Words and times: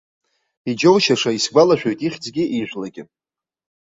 Иџьоушьаша, 0.69 1.31
исгәалашәоит 1.33 1.99
ихьӡгьы 2.07 2.43
ижәлагьы. 2.57 3.03